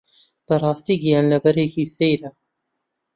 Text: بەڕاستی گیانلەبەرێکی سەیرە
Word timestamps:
بەڕاستی 0.47 0.95
گیانلەبەرێکی 1.03 1.85
سەیرە 1.95 2.29